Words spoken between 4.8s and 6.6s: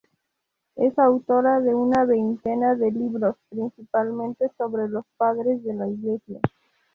los Padres de la Iglesia.